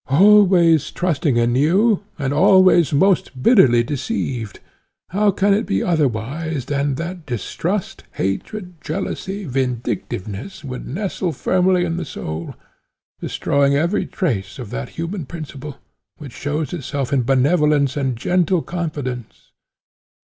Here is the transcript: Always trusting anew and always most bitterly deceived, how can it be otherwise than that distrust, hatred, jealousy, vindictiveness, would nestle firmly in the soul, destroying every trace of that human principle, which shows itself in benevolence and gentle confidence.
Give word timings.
Always 0.09 0.89
trusting 0.89 1.37
anew 1.37 2.01
and 2.17 2.33
always 2.33 2.91
most 2.91 3.43
bitterly 3.43 3.83
deceived, 3.83 4.59
how 5.09 5.29
can 5.29 5.53
it 5.53 5.67
be 5.67 5.83
otherwise 5.83 6.65
than 6.65 6.95
that 6.95 7.27
distrust, 7.27 8.03
hatred, 8.13 8.81
jealousy, 8.83 9.43
vindictiveness, 9.45 10.63
would 10.63 10.87
nestle 10.87 11.33
firmly 11.33 11.85
in 11.85 11.97
the 11.97 12.05
soul, 12.05 12.55
destroying 13.19 13.75
every 13.75 14.07
trace 14.07 14.57
of 14.57 14.71
that 14.71 14.89
human 14.89 15.27
principle, 15.27 15.77
which 16.17 16.33
shows 16.33 16.73
itself 16.73 17.13
in 17.13 17.21
benevolence 17.21 17.95
and 17.95 18.15
gentle 18.17 18.63
confidence. 18.63 19.51